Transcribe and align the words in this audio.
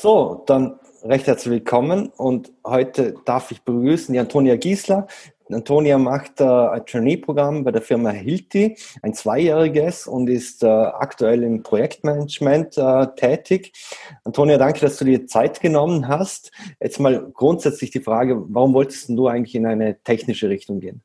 So, 0.00 0.42
dann 0.46 0.78
recht 1.02 1.26
herzlich 1.26 1.52
willkommen 1.52 2.08
und 2.16 2.52
heute 2.66 3.14
darf 3.24 3.50
ich 3.50 3.62
begrüßen 3.62 4.12
die 4.12 4.18
Antonia 4.18 4.56
Giesler. 4.56 5.06
Antonia 5.50 5.98
macht 5.98 6.40
äh, 6.40 6.44
ein 6.44 6.84
Trainee-Programm 6.84 7.64
bei 7.64 7.70
der 7.70 7.80
Firma 7.80 8.10
Hilti, 8.10 8.76
ein 9.02 9.14
zweijähriges 9.14 10.06
und 10.06 10.28
ist 10.28 10.62
äh, 10.62 10.66
aktuell 10.66 11.42
im 11.42 11.62
Projektmanagement 11.62 12.76
äh, 12.76 13.06
tätig. 13.14 13.72
Antonia, 14.24 14.58
danke, 14.58 14.80
dass 14.80 14.96
du 14.96 15.04
dir 15.04 15.26
Zeit 15.26 15.60
genommen 15.60 16.08
hast. 16.08 16.50
Jetzt 16.80 16.98
mal 16.98 17.30
grundsätzlich 17.32 17.90
die 17.90 18.00
Frage, 18.00 18.42
warum 18.48 18.74
wolltest 18.74 19.08
du 19.10 19.28
eigentlich 19.28 19.54
in 19.54 19.66
eine 19.66 20.02
technische 20.02 20.48
Richtung 20.48 20.80
gehen? 20.80 21.02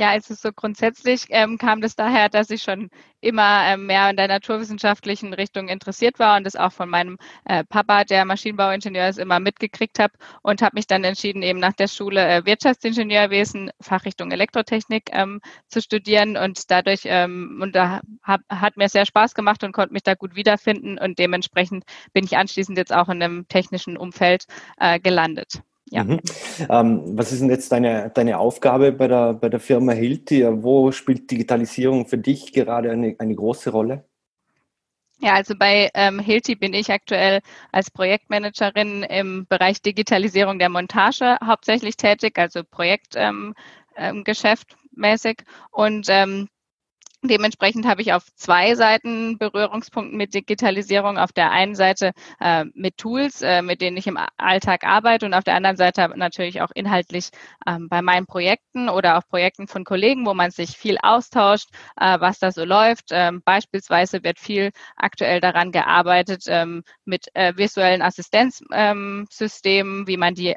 Ja, 0.00 0.08
also 0.12 0.32
so 0.34 0.50
grundsätzlich 0.50 1.26
ähm, 1.28 1.58
kam 1.58 1.82
das 1.82 1.94
daher, 1.94 2.30
dass 2.30 2.48
ich 2.48 2.62
schon 2.62 2.88
immer 3.20 3.64
ähm, 3.66 3.84
mehr 3.84 4.08
in 4.08 4.16
der 4.16 4.28
naturwissenschaftlichen 4.28 5.34
Richtung 5.34 5.68
interessiert 5.68 6.18
war 6.18 6.38
und 6.38 6.44
das 6.44 6.56
auch 6.56 6.72
von 6.72 6.88
meinem 6.88 7.18
äh, 7.44 7.64
Papa, 7.64 8.04
der 8.04 8.24
Maschinenbauingenieur 8.24 9.10
ist, 9.10 9.18
immer 9.18 9.40
mitgekriegt 9.40 9.98
habe 9.98 10.14
und 10.40 10.62
habe 10.62 10.76
mich 10.76 10.86
dann 10.86 11.04
entschieden, 11.04 11.42
eben 11.42 11.58
nach 11.60 11.74
der 11.74 11.86
Schule 11.86 12.26
äh, 12.26 12.46
Wirtschaftsingenieurwesen, 12.46 13.72
Fachrichtung 13.78 14.32
Elektrotechnik 14.32 15.10
ähm, 15.12 15.42
zu 15.68 15.82
studieren 15.82 16.38
und 16.38 16.70
dadurch 16.70 17.02
ähm, 17.04 17.60
und 17.62 17.74
da 17.76 18.00
hab, 18.22 18.40
hat 18.48 18.78
mir 18.78 18.88
sehr 18.88 19.04
Spaß 19.04 19.34
gemacht 19.34 19.62
und 19.64 19.72
konnte 19.72 19.92
mich 19.92 20.02
da 20.02 20.14
gut 20.14 20.34
wiederfinden 20.34 20.98
und 20.98 21.18
dementsprechend 21.18 21.84
bin 22.14 22.24
ich 22.24 22.38
anschließend 22.38 22.78
jetzt 22.78 22.94
auch 22.94 23.10
in 23.10 23.22
einem 23.22 23.48
technischen 23.48 23.98
Umfeld 23.98 24.46
äh, 24.78 24.98
gelandet. 24.98 25.60
Ja. 25.90 26.04
Mhm. 26.04 26.20
Ähm, 26.68 27.02
was 27.18 27.32
ist 27.32 27.42
denn 27.42 27.50
jetzt 27.50 27.72
deine, 27.72 28.10
deine 28.14 28.38
Aufgabe 28.38 28.92
bei 28.92 29.08
der, 29.08 29.34
bei 29.34 29.48
der 29.48 29.60
Firma 29.60 29.92
Hilti? 29.92 30.46
Wo 30.62 30.92
spielt 30.92 31.30
Digitalisierung 31.30 32.06
für 32.06 32.18
dich 32.18 32.52
gerade 32.52 32.92
eine, 32.92 33.16
eine 33.18 33.34
große 33.34 33.70
Rolle? 33.70 34.04
Ja, 35.22 35.34
also 35.34 35.54
bei 35.58 35.90
ähm, 35.94 36.18
Hilti 36.18 36.54
bin 36.54 36.72
ich 36.72 36.90
aktuell 36.90 37.40
als 37.72 37.90
Projektmanagerin 37.90 39.02
im 39.02 39.46
Bereich 39.48 39.82
Digitalisierung 39.82 40.58
der 40.58 40.70
Montage 40.70 41.36
hauptsächlich 41.44 41.96
tätig, 41.96 42.38
also 42.38 42.62
Projektgeschäft 42.64 43.16
ähm, 44.72 45.04
ähm. 45.04 45.34
Und 45.72 46.06
ähm, 46.08 46.48
Dementsprechend 47.22 47.86
habe 47.86 48.00
ich 48.00 48.14
auf 48.14 48.24
zwei 48.34 48.74
Seiten 48.74 49.36
Berührungspunkte 49.36 50.16
mit 50.16 50.32
Digitalisierung. 50.32 51.18
Auf 51.18 51.32
der 51.32 51.50
einen 51.50 51.74
Seite 51.74 52.12
äh, 52.40 52.64
mit 52.72 52.96
Tools, 52.96 53.42
äh, 53.42 53.60
mit 53.60 53.82
denen 53.82 53.98
ich 53.98 54.06
im 54.06 54.18
Alltag 54.38 54.84
arbeite 54.84 55.26
und 55.26 55.34
auf 55.34 55.44
der 55.44 55.54
anderen 55.54 55.76
Seite 55.76 56.10
natürlich 56.16 56.62
auch 56.62 56.70
inhaltlich 56.74 57.28
ähm, 57.66 57.88
bei 57.90 58.00
meinen 58.00 58.26
Projekten 58.26 58.88
oder 58.88 59.18
auch 59.18 59.28
Projekten 59.28 59.68
von 59.68 59.84
Kollegen, 59.84 60.24
wo 60.24 60.32
man 60.32 60.50
sich 60.50 60.78
viel 60.78 60.96
austauscht, 61.02 61.68
äh, 62.00 62.18
was 62.20 62.38
da 62.38 62.52
so 62.52 62.64
läuft. 62.64 63.08
Ähm, 63.10 63.42
beispielsweise 63.44 64.24
wird 64.24 64.38
viel 64.38 64.70
aktuell 64.96 65.40
daran 65.40 65.72
gearbeitet 65.72 66.44
ähm, 66.46 66.84
mit 67.04 67.26
äh, 67.34 67.52
visuellen 67.54 68.00
Assistenzsystemen, 68.00 70.06
wie 70.06 70.16
man 70.16 70.34
die 70.34 70.56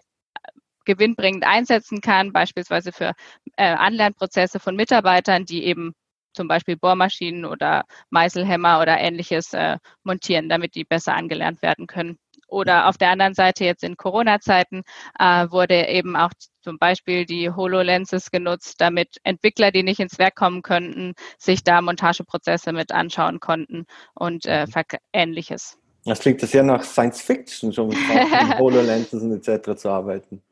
gewinnbringend 0.86 1.46
einsetzen 1.46 2.00
kann, 2.02 2.32
beispielsweise 2.32 2.94
für 2.94 3.14
äh, 3.58 3.66
Anlernprozesse 3.66 4.60
von 4.60 4.76
Mitarbeitern, 4.78 5.46
die 5.46 5.66
eben 5.66 5.94
zum 6.34 6.48
Beispiel 6.48 6.78
Bohrmaschinen 6.78 7.46
oder 7.46 7.84
Meißelhämmer 8.10 8.82
oder 8.82 9.00
ähnliches 9.00 9.54
äh, 9.54 9.78
montieren, 10.04 10.50
damit 10.50 10.76
die 10.76 10.84
besser 10.84 11.16
angelernt 11.16 11.62
werden 11.62 11.88
können. 11.88 12.18
Oder 12.48 12.88
auf 12.88 12.98
der 13.00 13.10
anderen 13.10 13.34
Seite 13.34 13.66
jetzt 13.66 13.84
in 13.84 13.98
Corona-Zeiten 13.98 14.84
äh, 15.20 15.50
wurde 15.50 15.88
eben 15.88 16.16
auch 16.16 16.32
zum 16.62 16.78
Beispiel 16.78 17.26
die 17.26 17.50
HoloLenses 17.50 18.30
genutzt, 18.30 18.76
damit 18.80 19.18
Entwickler, 19.24 19.72
die 19.72 19.82
nicht 19.82 20.00
ins 20.00 20.20
Werk 20.20 20.36
kommen 20.36 20.62
könnten, 20.62 21.14
sich 21.40 21.64
da 21.64 21.82
Montageprozesse 21.82 22.72
mit 22.72 22.92
anschauen 22.92 23.40
konnten 23.40 23.86
und 24.14 24.46
äh, 24.46 24.68
ähnliches. 25.14 25.80
Das 26.06 26.20
klingt 26.20 26.42
sehr 26.42 26.64
nach 26.64 26.84
Science 26.84 27.22
Fiction, 27.22 27.74
schon 27.74 27.88
mit 27.88 27.98
HoloLenses 28.60 29.24
und 29.24 29.48
etc. 29.48 29.76
zu 29.76 29.90
arbeiten. 29.90 30.44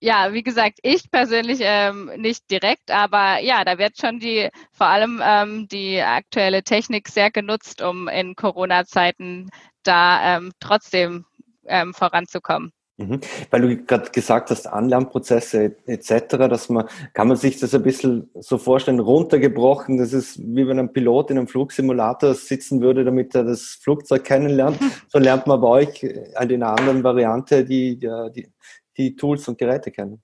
Ja, 0.00 0.32
wie 0.32 0.42
gesagt, 0.42 0.78
ich 0.82 1.10
persönlich 1.10 1.60
ähm, 1.62 2.10
nicht 2.16 2.50
direkt, 2.50 2.90
aber 2.90 3.40
ja, 3.40 3.64
da 3.64 3.78
wird 3.78 3.98
schon 3.98 4.18
die, 4.18 4.48
vor 4.72 4.86
allem 4.86 5.22
ähm, 5.24 5.68
die 5.68 6.00
aktuelle 6.00 6.62
Technik 6.62 7.08
sehr 7.08 7.30
genutzt, 7.30 7.80
um 7.80 8.08
in 8.08 8.34
Corona-Zeiten 8.34 9.50
da 9.82 10.36
ähm, 10.36 10.52
trotzdem 10.60 11.24
ähm, 11.66 11.94
voranzukommen. 11.94 12.72
Mhm. 12.96 13.20
Weil 13.50 13.60
du 13.62 13.76
gerade 13.84 14.10
gesagt 14.10 14.50
hast, 14.50 14.68
Anlernprozesse 14.68 15.76
etc., 15.86 16.36
dass 16.48 16.68
man, 16.68 16.86
kann 17.12 17.26
man 17.26 17.36
sich 17.36 17.58
das 17.58 17.74
ein 17.74 17.82
bisschen 17.82 18.30
so 18.38 18.56
vorstellen, 18.56 19.00
runtergebrochen, 19.00 19.98
das 19.98 20.12
ist 20.12 20.38
wie 20.38 20.68
wenn 20.68 20.78
ein 20.78 20.92
Pilot 20.92 21.32
in 21.32 21.38
einem 21.38 21.48
Flugsimulator 21.48 22.34
sitzen 22.34 22.80
würde, 22.80 23.04
damit 23.04 23.34
er 23.34 23.44
das 23.44 23.78
Flugzeug 23.82 24.24
kennenlernt. 24.24 24.78
So 25.08 25.18
lernt 25.18 25.46
man 25.46 25.60
bei 25.60 25.68
euch 25.68 26.02
halt 26.34 26.50
in 26.50 26.62
einer 26.62 26.76
anderen 26.76 27.04
Variante 27.04 27.64
die, 27.64 27.98
die, 27.98 28.48
die 28.96 29.16
Tools 29.16 29.48
und 29.48 29.58
Geräte 29.58 29.90
kennen. 29.90 30.22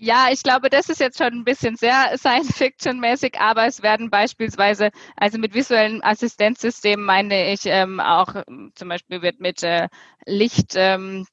Ja, 0.00 0.28
ich 0.30 0.44
glaube, 0.44 0.70
das 0.70 0.88
ist 0.88 1.00
jetzt 1.00 1.18
schon 1.18 1.32
ein 1.32 1.44
bisschen 1.44 1.74
sehr 1.74 2.16
Science-Fiction-mäßig, 2.16 3.40
aber 3.40 3.66
es 3.66 3.82
werden 3.82 4.10
beispielsweise, 4.10 4.90
also 5.16 5.38
mit 5.38 5.54
visuellen 5.54 6.04
Assistenzsystemen 6.04 7.04
meine 7.04 7.52
ich 7.52 7.62
ähm, 7.66 7.98
auch, 7.98 8.32
zum 8.76 8.88
Beispiel 8.88 9.22
wird 9.22 9.40
mit 9.40 9.64
äh, 9.64 9.88
Licht, 10.24 10.74
ähm, 10.76 11.26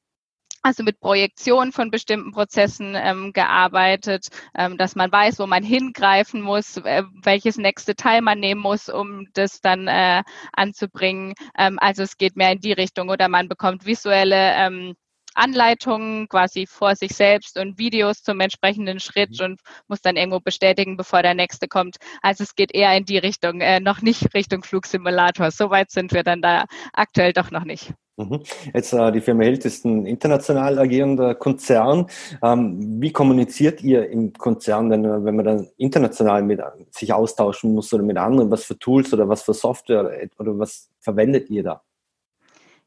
also 0.63 0.83
mit 0.83 0.99
Projektion 0.99 1.73
von 1.73 1.91
bestimmten 1.91 2.31
Prozessen 2.31 2.95
ähm, 2.95 3.33
gearbeitet, 3.33 4.29
ähm, 4.55 4.77
dass 4.77 4.95
man 4.95 5.11
weiß, 5.11 5.37
wo 5.37 5.45
man 5.45 5.63
hingreifen 5.63 6.41
muss, 6.41 6.77
äh, 6.77 7.03
welches 7.21 7.57
nächste 7.57 7.95
Teil 7.95 8.21
man 8.23 8.39
nehmen 8.39 8.61
muss, 8.61 8.89
um 8.89 9.27
das 9.33 9.61
dann 9.61 9.87
äh, 9.87 10.23
anzubringen. 10.53 11.35
Ähm, 11.55 11.77
also 11.79 12.01
es 12.01 12.17
geht 12.17 12.35
mehr 12.35 12.51
in 12.51 12.61
die 12.61 12.73
Richtung 12.73 13.09
oder 13.09 13.27
man 13.29 13.47
bekommt 13.47 13.85
visuelle 13.85 14.53
ähm, 14.55 14.95
Anleitungen 15.35 16.27
quasi 16.27 16.65
vor 16.67 16.95
sich 16.95 17.11
selbst 17.13 17.59
und 17.59 17.77
Videos 17.77 18.23
zum 18.23 18.39
entsprechenden 18.39 18.99
Schritt 18.99 19.39
mhm. 19.39 19.45
und 19.45 19.61
muss 19.87 20.01
dann 20.01 20.15
irgendwo 20.15 20.39
bestätigen, 20.39 20.97
bevor 20.97 21.21
der 21.21 21.33
nächste 21.33 21.67
kommt. 21.67 21.97
Also 22.21 22.43
es 22.43 22.55
geht 22.55 22.73
eher 22.73 22.95
in 22.97 23.05
die 23.05 23.17
Richtung, 23.17 23.61
äh, 23.61 23.79
noch 23.79 24.01
nicht 24.01 24.33
Richtung 24.33 24.63
Flugsimulator. 24.63 25.51
So 25.51 25.69
weit 25.69 25.91
sind 25.91 26.13
wir 26.13 26.23
dann 26.23 26.41
da 26.41 26.65
aktuell 26.93 27.33
doch 27.33 27.51
noch 27.51 27.65
nicht. 27.65 27.93
Mhm. 28.17 28.41
Jetzt 28.73 28.93
äh, 28.93 29.11
die 29.11 29.19
Firma 29.19 29.43
Held 29.43 29.65
ist 29.65 29.83
ein 29.83 30.05
international 30.05 30.79
agierender 30.79 31.35
Konzern. 31.35 32.07
Ähm, 32.41 33.01
wie 33.01 33.11
kommuniziert 33.11 33.83
ihr 33.83 34.09
im 34.09 34.31
Konzern 34.31 34.89
denn, 34.89 35.03
wenn 35.25 35.35
man 35.35 35.45
dann 35.45 35.67
international 35.77 36.41
mit 36.43 36.61
sich 36.91 37.11
austauschen 37.11 37.73
muss 37.73 37.93
oder 37.93 38.03
mit 38.03 38.17
anderen? 38.17 38.49
Was 38.51 38.63
für 38.63 38.79
Tools 38.79 39.13
oder 39.13 39.27
was 39.27 39.43
für 39.43 39.53
Software 39.53 40.29
oder 40.39 40.57
was 40.57 40.89
verwendet 41.01 41.49
ihr 41.49 41.63
da? 41.63 41.81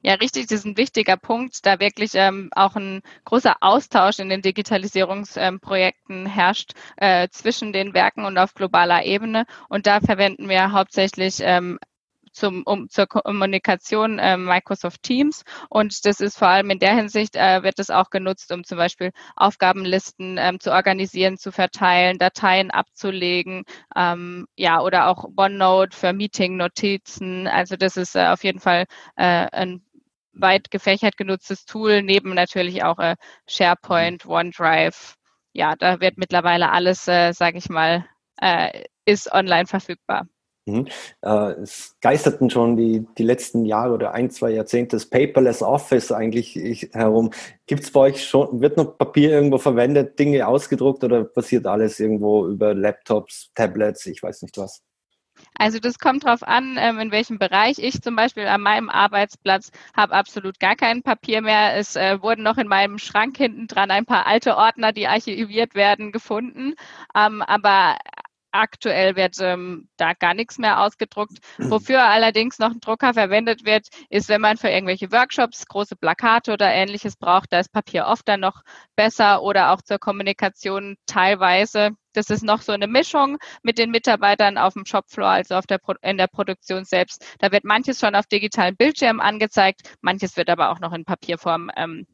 Ja, 0.02 0.14
richtig, 0.14 0.46
das 0.46 0.60
ist 0.60 0.64
ein 0.64 0.76
wichtiger 0.76 1.16
Punkt, 1.16 1.66
da 1.66 1.80
wirklich 1.80 2.12
ähm, 2.14 2.50
auch 2.54 2.76
ein 2.76 3.00
großer 3.24 3.56
Austausch 3.60 4.20
in 4.20 4.28
den 4.28 4.42
Digitalisierungsprojekten 4.42 6.20
ähm, 6.20 6.26
herrscht 6.26 6.72
äh, 6.96 7.28
zwischen 7.30 7.72
den 7.72 7.94
Werken 7.94 8.24
und 8.24 8.38
auf 8.38 8.54
globaler 8.54 9.04
Ebene. 9.04 9.44
Und 9.68 9.86
da 9.88 10.00
verwenden 10.00 10.48
wir 10.48 10.70
hauptsächlich 10.72 11.38
ähm, 11.40 11.78
zum, 12.32 12.62
um, 12.64 12.88
zur 12.88 13.06
Kommunikation 13.08 14.18
äh, 14.20 14.36
Microsoft 14.36 15.02
Teams. 15.02 15.42
Und 15.68 16.04
das 16.06 16.20
ist 16.20 16.38
vor 16.38 16.48
allem 16.48 16.70
in 16.70 16.78
der 16.78 16.94
Hinsicht, 16.94 17.34
äh, 17.34 17.62
wird 17.64 17.80
es 17.80 17.90
auch 17.90 18.10
genutzt, 18.10 18.52
um 18.52 18.62
zum 18.64 18.78
Beispiel 18.78 19.10
Aufgabenlisten 19.36 20.38
ähm, 20.38 20.60
zu 20.60 20.70
organisieren, 20.72 21.38
zu 21.38 21.50
verteilen, 21.50 22.18
Dateien 22.18 22.70
abzulegen, 22.70 23.64
ähm, 23.96 24.46
ja, 24.56 24.80
oder 24.80 25.08
auch 25.08 25.24
OneNote 25.36 25.96
für 25.96 26.12
Meeting-Notizen. 26.12 27.48
Also 27.48 27.76
das 27.76 27.96
ist 27.96 28.14
äh, 28.14 28.28
auf 28.28 28.44
jeden 28.44 28.60
Fall 28.60 28.84
äh, 29.16 29.46
ein 29.50 29.82
weit 30.40 30.70
gefächert 30.70 31.16
genutztes 31.16 31.64
Tool, 31.64 32.02
neben 32.02 32.34
natürlich 32.34 32.84
auch 32.84 32.98
äh, 32.98 33.16
SharePoint, 33.46 34.26
OneDrive. 34.26 35.14
Ja, 35.52 35.74
da 35.76 36.00
wird 36.00 36.18
mittlerweile 36.18 36.70
alles, 36.70 37.08
äh, 37.08 37.32
sage 37.32 37.58
ich 37.58 37.68
mal, 37.68 38.04
äh, 38.40 38.84
ist 39.04 39.32
online 39.32 39.66
verfügbar. 39.66 40.26
Mhm. 40.68 40.86
Äh, 41.22 41.52
es 41.62 41.96
geisterten 42.00 42.50
schon 42.50 42.76
die, 42.76 43.06
die 43.16 43.22
letzten 43.22 43.64
Jahre 43.64 43.94
oder 43.94 44.12
ein, 44.12 44.30
zwei 44.30 44.50
Jahrzehnte 44.50 44.96
das 44.96 45.06
Paperless 45.06 45.62
Office 45.62 46.12
eigentlich 46.12 46.90
herum. 46.92 47.30
Gibt 47.66 47.84
es 47.84 47.90
bei 47.90 48.00
euch 48.00 48.24
schon, 48.24 48.60
wird 48.60 48.76
noch 48.76 48.98
Papier 48.98 49.30
irgendwo 49.30 49.58
verwendet, 49.58 50.18
Dinge 50.18 50.46
ausgedruckt 50.46 51.02
oder 51.04 51.24
passiert 51.24 51.66
alles 51.66 51.98
irgendwo 51.98 52.46
über 52.46 52.74
Laptops, 52.74 53.50
Tablets, 53.54 54.06
ich 54.06 54.22
weiß 54.22 54.42
nicht 54.42 54.58
was? 54.58 54.82
Also 55.58 55.78
das 55.80 55.98
kommt 55.98 56.24
darauf 56.24 56.42
an, 56.42 56.76
ähm, 56.78 56.98
in 57.00 57.10
welchem 57.10 57.38
Bereich. 57.38 57.78
Ich 57.78 58.00
zum 58.00 58.16
Beispiel 58.16 58.46
an 58.46 58.60
meinem 58.60 58.88
Arbeitsplatz 58.88 59.70
habe 59.96 60.14
absolut 60.14 60.60
gar 60.60 60.76
kein 60.76 61.02
Papier 61.02 61.42
mehr. 61.42 61.76
Es 61.76 61.96
äh, 61.96 62.22
wurden 62.22 62.42
noch 62.42 62.58
in 62.58 62.68
meinem 62.68 62.98
Schrank 62.98 63.36
hinten 63.36 63.66
dran 63.66 63.90
ein 63.90 64.06
paar 64.06 64.26
alte 64.26 64.56
Ordner, 64.56 64.92
die 64.92 65.08
archiviert 65.08 65.74
werden, 65.74 66.12
gefunden. 66.12 66.74
Ähm, 67.14 67.42
aber 67.42 67.96
Aktuell 68.50 69.14
wird 69.16 69.36
ähm, 69.40 69.88
da 69.96 70.14
gar 70.14 70.32
nichts 70.32 70.58
mehr 70.58 70.80
ausgedruckt. 70.80 71.38
Wofür 71.58 72.04
allerdings 72.04 72.58
noch 72.58 72.70
ein 72.70 72.80
Drucker 72.80 73.12
verwendet 73.12 73.64
wird, 73.64 73.88
ist, 74.08 74.28
wenn 74.28 74.40
man 74.40 74.56
für 74.56 74.68
irgendwelche 74.68 75.12
Workshops 75.12 75.66
große 75.66 75.96
Plakate 75.96 76.52
oder 76.52 76.72
ähnliches 76.72 77.16
braucht, 77.16 77.52
da 77.52 77.60
ist 77.60 77.72
Papier 77.72 78.06
oft 78.06 78.26
dann 78.26 78.40
noch 78.40 78.62
besser 78.96 79.42
oder 79.42 79.72
auch 79.72 79.82
zur 79.82 79.98
Kommunikation 79.98 80.96
teilweise. 81.06 81.90
Das 82.14 82.30
ist 82.30 82.42
noch 82.42 82.62
so 82.62 82.72
eine 82.72 82.86
Mischung 82.86 83.38
mit 83.62 83.78
den 83.78 83.90
Mitarbeitern 83.90 84.58
auf 84.58 84.74
dem 84.74 84.86
Shopfloor, 84.86 85.28
also 85.28 85.54
auf 85.54 85.66
der 85.66 85.78
in 86.02 86.16
der 86.16 86.26
Produktion 86.26 86.84
selbst. 86.84 87.24
Da 87.38 87.52
wird 87.52 87.64
manches 87.64 88.00
schon 88.00 88.14
auf 88.14 88.26
digitalen 88.26 88.76
Bildschirmen 88.76 89.20
angezeigt, 89.20 89.82
manches 90.00 90.36
wird 90.36 90.48
aber 90.48 90.70
auch 90.70 90.80
noch 90.80 90.92
in 90.92 91.04
Papierform 91.04 91.70
ähm, 91.76 92.06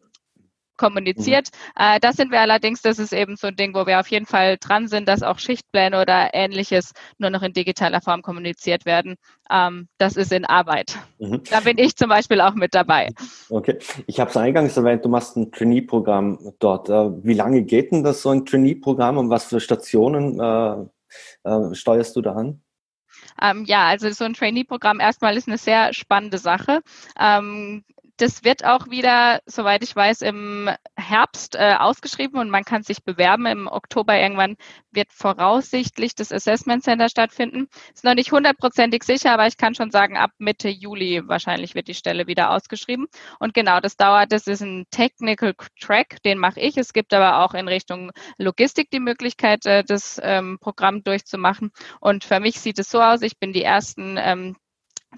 kommuniziert. 0.76 1.48
Mhm. 1.76 1.84
Äh, 1.84 2.00
das 2.00 2.16
sind 2.16 2.30
wir 2.30 2.40
allerdings, 2.40 2.82
das 2.82 2.98
ist 2.98 3.12
eben 3.12 3.36
so 3.36 3.46
ein 3.48 3.56
Ding, 3.56 3.74
wo 3.74 3.86
wir 3.86 4.00
auf 4.00 4.08
jeden 4.08 4.26
Fall 4.26 4.56
dran 4.58 4.88
sind, 4.88 5.08
dass 5.08 5.22
auch 5.22 5.38
Schichtpläne 5.38 6.00
oder 6.00 6.30
ähnliches 6.34 6.92
nur 7.18 7.30
noch 7.30 7.42
in 7.42 7.52
digitaler 7.52 8.00
Form 8.00 8.22
kommuniziert 8.22 8.86
werden. 8.86 9.16
Ähm, 9.50 9.88
das 9.98 10.16
ist 10.16 10.32
in 10.32 10.44
Arbeit. 10.44 10.96
Mhm. 11.18 11.42
Da 11.50 11.60
bin 11.60 11.78
ich 11.78 11.96
zum 11.96 12.08
Beispiel 12.08 12.40
auch 12.40 12.54
mit 12.54 12.74
dabei. 12.74 13.10
Okay, 13.50 13.78
ich 14.06 14.20
habe 14.20 14.30
es 14.30 14.36
eingangs 14.36 14.76
erwähnt, 14.76 15.04
du 15.04 15.08
machst 15.08 15.36
ein 15.36 15.52
Trainee-Programm 15.52 16.52
dort. 16.58 16.88
Äh, 16.88 17.24
wie 17.24 17.34
lange 17.34 17.62
geht 17.62 17.92
denn 17.92 18.02
das 18.02 18.22
so 18.22 18.30
ein 18.30 18.44
Trainee-Programm 18.44 19.18
und 19.18 19.30
was 19.30 19.44
für 19.44 19.60
Stationen 19.60 20.40
äh, 20.40 21.48
äh, 21.48 21.74
steuerst 21.74 22.16
du 22.16 22.22
da 22.22 22.34
an? 22.34 22.60
Ähm, 23.40 23.64
ja, 23.66 23.86
also 23.86 24.10
so 24.10 24.24
ein 24.24 24.34
Trainee-Programm 24.34 25.00
erstmal 25.00 25.36
ist 25.36 25.48
eine 25.48 25.58
sehr 25.58 25.92
spannende 25.92 26.38
Sache. 26.38 26.80
Ähm, 27.18 27.84
das 28.16 28.44
wird 28.44 28.64
auch 28.64 28.88
wieder, 28.88 29.40
soweit 29.46 29.82
ich 29.82 29.94
weiß, 29.94 30.22
im 30.22 30.70
Herbst 30.96 31.56
äh, 31.56 31.74
ausgeschrieben 31.78 32.38
und 32.38 32.48
man 32.48 32.64
kann 32.64 32.82
sich 32.82 33.02
bewerben. 33.02 33.46
Im 33.46 33.66
Oktober 33.66 34.16
irgendwann 34.18 34.56
wird 34.92 35.12
voraussichtlich 35.12 36.14
das 36.14 36.30
Assessment 36.30 36.84
Center 36.84 37.08
stattfinden. 37.08 37.68
Ist 37.92 38.04
noch 38.04 38.14
nicht 38.14 38.30
hundertprozentig 38.30 39.02
sicher, 39.02 39.32
aber 39.32 39.46
ich 39.46 39.56
kann 39.56 39.74
schon 39.74 39.90
sagen, 39.90 40.16
ab 40.16 40.30
Mitte 40.38 40.68
Juli 40.68 41.22
wahrscheinlich 41.26 41.74
wird 41.74 41.88
die 41.88 41.94
Stelle 41.94 42.26
wieder 42.26 42.50
ausgeschrieben. 42.50 43.06
Und 43.40 43.52
genau, 43.52 43.80
das 43.80 43.96
dauert, 43.96 44.30
das 44.32 44.46
ist 44.46 44.62
ein 44.62 44.84
Technical 44.90 45.54
Track, 45.80 46.22
den 46.22 46.38
mache 46.38 46.60
ich. 46.60 46.76
Es 46.76 46.92
gibt 46.92 47.12
aber 47.12 47.44
auch 47.44 47.54
in 47.54 47.66
Richtung 47.66 48.12
Logistik 48.38 48.90
die 48.90 49.00
Möglichkeit, 49.00 49.66
äh, 49.66 49.82
das 49.82 50.20
ähm, 50.22 50.58
Programm 50.60 51.02
durchzumachen. 51.02 51.72
Und 52.00 52.24
für 52.24 52.38
mich 52.38 52.60
sieht 52.60 52.78
es 52.78 52.90
so 52.90 53.00
aus, 53.00 53.22
ich 53.22 53.38
bin 53.38 53.52
die 53.52 53.62
ersten 53.62 54.16
ähm, 54.18 54.56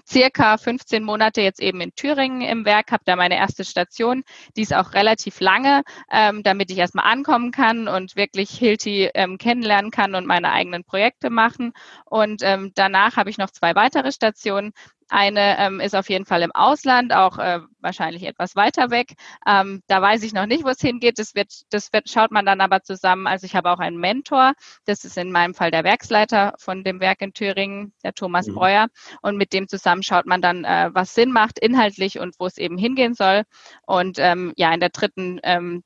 circa 0.05 0.57
15 0.57 1.03
Monate 1.03 1.41
jetzt 1.41 1.59
eben 1.59 1.81
in 1.81 1.93
Thüringen 1.95 2.41
im 2.41 2.65
Werk, 2.65 2.91
habe 2.91 3.03
da 3.05 3.15
meine 3.15 3.37
erste 3.37 3.63
Station. 3.63 4.23
Die 4.55 4.61
ist 4.61 4.73
auch 4.73 4.93
relativ 4.93 5.39
lange, 5.39 5.83
ähm, 6.11 6.43
damit 6.43 6.71
ich 6.71 6.77
erstmal 6.77 7.11
ankommen 7.11 7.51
kann 7.51 7.87
und 7.87 8.15
wirklich 8.15 8.51
Hilti 8.51 9.09
ähm, 9.13 9.37
kennenlernen 9.37 9.91
kann 9.91 10.15
und 10.15 10.25
meine 10.25 10.51
eigenen 10.51 10.83
Projekte 10.83 11.29
machen. 11.29 11.73
Und 12.05 12.41
ähm, 12.43 12.71
danach 12.75 13.17
habe 13.17 13.29
ich 13.29 13.37
noch 13.37 13.51
zwei 13.51 13.75
weitere 13.75 14.11
Stationen. 14.11 14.73
Eine 15.09 15.57
ähm, 15.59 15.79
ist 15.79 15.95
auf 15.95 16.09
jeden 16.09 16.25
Fall 16.25 16.41
im 16.41 16.51
Ausland, 16.53 17.13
auch 17.13 17.37
äh, 17.37 17.59
wahrscheinlich 17.79 18.23
etwas 18.23 18.55
weiter 18.55 18.91
weg. 18.91 19.13
Ähm, 19.47 19.81
da 19.87 20.01
weiß 20.01 20.23
ich 20.23 20.33
noch 20.33 20.45
nicht, 20.45 20.63
wo 20.63 20.69
es 20.69 20.81
hingeht. 20.81 21.19
Das 21.19 21.35
wird, 21.35 21.51
das 21.69 21.93
wird, 21.93 22.09
schaut 22.09 22.31
man 22.31 22.45
dann 22.45 22.61
aber 22.61 22.81
zusammen. 22.83 23.27
Also 23.27 23.45
ich 23.45 23.55
habe 23.55 23.71
auch 23.71 23.79
einen 23.79 23.97
Mentor. 23.97 24.53
Das 24.85 25.05
ist 25.05 25.17
in 25.17 25.31
meinem 25.31 25.53
Fall 25.53 25.71
der 25.71 25.83
Werksleiter 25.83 26.53
von 26.57 26.83
dem 26.83 26.99
Werk 26.99 27.21
in 27.21 27.33
Thüringen, 27.33 27.93
der 28.03 28.13
Thomas 28.13 28.47
mhm. 28.47 28.55
Breuer. 28.55 28.87
Und 29.21 29.37
mit 29.37 29.53
dem 29.53 29.67
zusammen 29.67 30.03
schaut 30.03 30.25
man 30.25 30.41
dann, 30.41 30.65
äh, 30.65 30.89
was 30.93 31.13
Sinn 31.13 31.31
macht 31.31 31.59
inhaltlich 31.59 32.19
und 32.19 32.35
wo 32.39 32.45
es 32.45 32.57
eben 32.57 32.77
hingehen 32.77 33.13
soll. 33.13 33.43
Und 33.85 34.19
ähm, 34.19 34.53
ja, 34.57 34.73
in 34.73 34.79
der 34.79 34.89
dritten 34.89 35.39
ähm, 35.43 35.83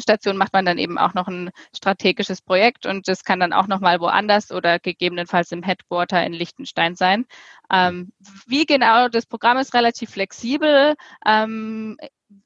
Station 0.00 0.36
macht 0.36 0.52
man 0.52 0.64
dann 0.64 0.78
eben 0.78 0.98
auch 0.98 1.14
noch 1.14 1.28
ein 1.28 1.50
strategisches 1.76 2.40
Projekt 2.40 2.86
und 2.86 3.08
das 3.08 3.24
kann 3.24 3.40
dann 3.40 3.52
auch 3.52 3.66
nochmal 3.66 4.00
woanders 4.00 4.50
oder 4.50 4.78
gegebenenfalls 4.78 5.52
im 5.52 5.62
Headquarter 5.62 6.24
in 6.24 6.32
Liechtenstein 6.32 6.96
sein. 6.96 7.26
Ähm, 7.70 8.12
wie 8.46 8.66
genau 8.66 9.08
das 9.08 9.26
Programm 9.26 9.58
ist 9.58 9.74
relativ 9.74 10.10
flexibel. 10.10 10.94
Ähm, 11.26 11.96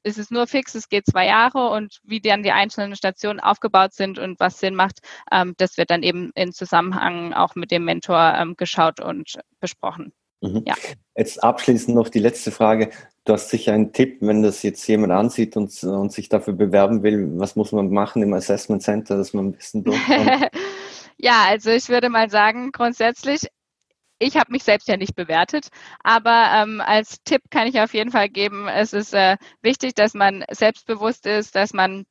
es 0.03 0.17
ist 0.17 0.31
nur 0.31 0.47
fix, 0.47 0.75
es 0.75 0.89
geht 0.89 1.05
zwei 1.05 1.27
Jahre 1.27 1.69
und 1.69 1.99
wie 2.03 2.19
dann 2.19 2.43
die 2.43 2.51
einzelnen 2.51 2.95
Stationen 2.95 3.39
aufgebaut 3.39 3.93
sind 3.93 4.19
und 4.19 4.39
was 4.39 4.59
Sinn 4.59 4.75
macht, 4.75 4.99
ähm, 5.31 5.53
das 5.57 5.77
wird 5.77 5.89
dann 5.89 6.03
eben 6.03 6.31
in 6.35 6.51
Zusammenhang 6.51 7.33
auch 7.33 7.55
mit 7.55 7.71
dem 7.71 7.85
Mentor 7.85 8.35
ähm, 8.37 8.55
geschaut 8.57 8.99
und 8.99 9.39
besprochen. 9.59 10.11
Mhm. 10.41 10.63
Ja. 10.65 10.75
Jetzt 11.15 11.43
abschließend 11.43 11.95
noch 11.95 12.09
die 12.09 12.19
letzte 12.19 12.51
Frage. 12.51 12.91
Du 13.27 13.33
hast 13.33 13.49
sicher 13.49 13.73
einen 13.73 13.91
Tipp, 13.91 14.19
wenn 14.21 14.41
das 14.41 14.63
jetzt 14.63 14.87
jemand 14.87 15.11
ansieht 15.11 15.57
und, 15.57 15.83
und 15.83 16.13
sich 16.13 16.29
dafür 16.29 16.53
bewerben 16.53 17.03
will, 17.03 17.37
was 17.37 17.57
muss 17.57 17.73
man 17.73 17.89
machen 17.89 18.23
im 18.23 18.33
Assessment 18.33 18.81
Center, 18.81 19.17
dass 19.17 19.33
man 19.33 19.47
ein 19.47 19.51
bisschen 19.51 19.83
durchkommt? 19.83 20.49
ja, 21.17 21.43
also 21.45 21.69
ich 21.71 21.89
würde 21.89 22.07
mal 22.07 22.29
sagen, 22.29 22.71
grundsätzlich, 22.71 23.41
ich 24.17 24.37
habe 24.37 24.53
mich 24.53 24.63
selbst 24.63 24.87
ja 24.87 24.95
nicht 24.95 25.13
bewertet, 25.13 25.67
aber 26.05 26.51
ähm, 26.53 26.79
als 26.79 27.17
Tipp 27.25 27.41
kann 27.49 27.67
ich 27.67 27.81
auf 27.81 27.93
jeden 27.93 28.11
Fall 28.11 28.29
geben, 28.29 28.69
es 28.69 28.93
ist 28.93 29.13
äh, 29.13 29.35
wichtig, 29.61 29.93
dass 29.93 30.13
man 30.13 30.45
selbstbewusst 30.49 31.25
ist, 31.25 31.53
dass 31.53 31.73
man 31.73 32.05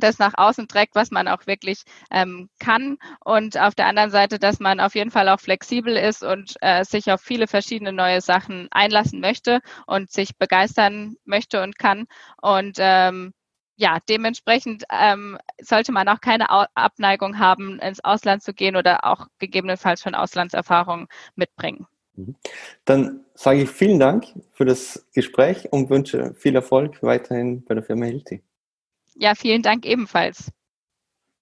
das 0.00 0.18
nach 0.18 0.34
außen 0.36 0.68
trägt, 0.68 0.94
was 0.94 1.10
man 1.10 1.28
auch 1.28 1.46
wirklich 1.46 1.82
ähm, 2.10 2.48
kann. 2.58 2.98
Und 3.24 3.58
auf 3.58 3.74
der 3.74 3.86
anderen 3.86 4.10
Seite, 4.10 4.38
dass 4.38 4.60
man 4.60 4.80
auf 4.80 4.94
jeden 4.94 5.10
Fall 5.10 5.28
auch 5.28 5.40
flexibel 5.40 5.96
ist 5.96 6.22
und 6.22 6.54
äh, 6.60 6.84
sich 6.84 7.10
auf 7.10 7.20
viele 7.20 7.46
verschiedene 7.46 7.92
neue 7.92 8.20
Sachen 8.20 8.68
einlassen 8.70 9.20
möchte 9.20 9.60
und 9.86 10.10
sich 10.10 10.36
begeistern 10.36 11.16
möchte 11.24 11.62
und 11.62 11.78
kann. 11.78 12.06
Und 12.40 12.76
ähm, 12.78 13.32
ja, 13.76 13.98
dementsprechend 14.08 14.84
ähm, 14.90 15.38
sollte 15.60 15.92
man 15.92 16.08
auch 16.08 16.20
keine 16.20 16.48
Abneigung 16.50 17.38
haben, 17.38 17.80
ins 17.80 18.02
Ausland 18.04 18.42
zu 18.42 18.54
gehen 18.54 18.76
oder 18.76 19.04
auch 19.04 19.26
gegebenenfalls 19.38 20.00
schon 20.00 20.14
Auslandserfahrung 20.14 21.08
mitbringen. 21.34 21.86
Mhm. 22.16 22.36
Dann 22.84 23.24
sage 23.34 23.62
ich 23.62 23.70
vielen 23.70 23.98
Dank 23.98 24.26
für 24.52 24.64
das 24.64 25.06
Gespräch 25.12 25.72
und 25.72 25.90
wünsche 25.90 26.34
viel 26.34 26.54
Erfolg 26.54 27.02
weiterhin 27.02 27.64
bei 27.64 27.74
der 27.74 27.82
Firma 27.82 28.06
Hilti. 28.06 28.42
Ja, 29.16 29.34
vielen 29.34 29.62
Dank 29.62 29.86
ebenfalls. 29.86 30.50